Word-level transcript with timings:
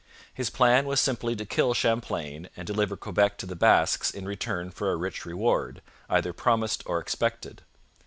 His 0.33 0.49
plan 0.49 0.87
was 0.87 0.99
simply 0.99 1.35
to 1.35 1.45
kill 1.45 1.75
Champlain 1.75 2.49
and 2.57 2.65
deliver 2.65 2.97
Quebec 2.97 3.37
to 3.37 3.45
the 3.45 3.55
Basques 3.55 4.09
in 4.09 4.25
return 4.25 4.71
for 4.71 4.91
a 4.91 4.95
rich 4.95 5.27
reward, 5.27 5.83
either 6.09 6.33
promised 6.33 6.81
or 6.87 6.97
expected. 6.99 7.61